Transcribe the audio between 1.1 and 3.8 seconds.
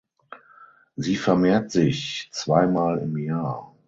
vermehrt sich zwei Mal im Jahr.